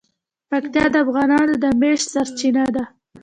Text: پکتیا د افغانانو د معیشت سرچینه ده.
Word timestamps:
پکتیا 0.49 0.85
د 0.91 0.95
افغانانو 1.05 1.53
د 1.63 1.65
معیشت 1.79 2.07
سرچینه 2.13 2.63
ده. 2.75 2.83